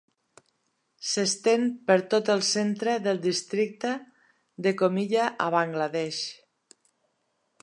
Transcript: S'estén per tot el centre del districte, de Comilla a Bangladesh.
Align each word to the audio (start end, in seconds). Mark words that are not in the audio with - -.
S'estén 1.09 1.67
per 1.91 1.97
tot 2.15 2.31
el 2.37 2.41
centre 2.49 2.97
del 3.09 3.23
districte, 3.27 3.95
de 4.67 4.77
Comilla 4.83 5.31
a 5.49 5.55
Bangladesh. 5.61 6.25